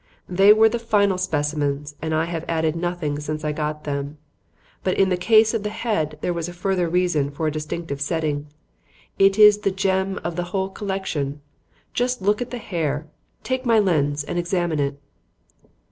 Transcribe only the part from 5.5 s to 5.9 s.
of the